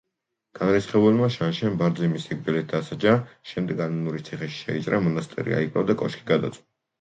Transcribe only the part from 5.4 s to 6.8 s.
აიკლო და კოშკი გადაწვა.